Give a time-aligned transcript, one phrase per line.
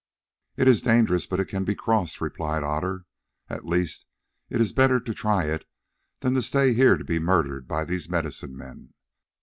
[0.57, 3.05] "It is dangerous, but it can be crossed," replied Otter;
[3.51, 4.07] "at the least,
[4.49, 5.63] it is better to try it
[6.21, 8.95] than to stay here to be murdered by the medicine men."